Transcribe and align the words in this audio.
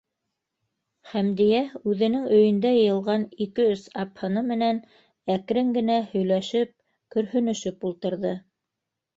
Хәмдиә 1.09 1.59
үҙенең 1.91 2.23
өйөндә 2.37 2.71
йыйылған 2.77 3.27
ике-өс 3.47 3.83
апһыны 4.05 4.45
менән 4.49 4.81
әкрен 5.37 5.71
генә 5.79 6.01
һөйләшеп, 6.15 6.73
көрһөнөшөп 7.17 7.87
ултырҙы. 7.93 8.37